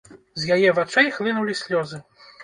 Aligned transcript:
З 0.43 0.47
яе 0.55 0.69
вачэй 0.79 1.09
хлынулі 1.17 1.57
слёзы. 1.59 2.01